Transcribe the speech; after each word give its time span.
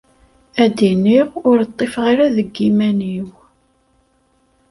Ad 0.63 0.71
d-iniɣ 0.77 1.27
ur 1.49 1.57
ṭṭifeɣ 1.71 2.05
ara 2.11 2.25
deg 2.35 2.53
iman-iw. 2.67 3.27